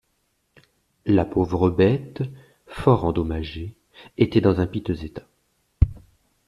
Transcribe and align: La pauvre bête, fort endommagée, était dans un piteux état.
La 1.05 1.25
pauvre 1.25 1.69
bête, 1.69 2.23
fort 2.65 3.05
endommagée, 3.05 3.75
était 4.17 4.41
dans 4.41 4.59
un 4.59 4.65
piteux 4.65 5.03
état. 5.03 5.27